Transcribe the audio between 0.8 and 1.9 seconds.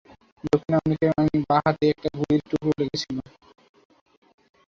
আমেরিকায় আমি বাঁ হাতে